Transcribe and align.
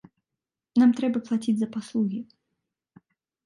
Нам 0.83 0.89
трэба 1.01 1.21
плаціць 1.29 1.55
за 1.61 1.67
паслугі. 1.77 2.19